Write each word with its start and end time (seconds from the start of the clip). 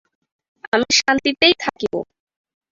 আমি 0.73 0.87
শান্তিতেই 0.99 1.53
থাকিব। 1.59 1.93